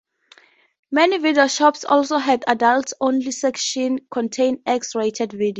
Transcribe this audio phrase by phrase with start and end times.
[0.89, 5.49] Many video shops also had adults-only sections containing X-rated videos.